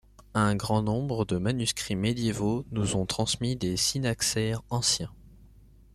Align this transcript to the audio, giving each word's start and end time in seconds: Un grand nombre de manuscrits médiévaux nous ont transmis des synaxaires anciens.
Un 0.33 0.55
grand 0.55 0.81
nombre 0.81 1.25
de 1.25 1.37
manuscrits 1.37 1.95
médiévaux 1.95 2.65
nous 2.71 2.95
ont 2.95 3.05
transmis 3.05 3.55
des 3.55 3.77
synaxaires 3.77 4.63
anciens. 4.71 5.13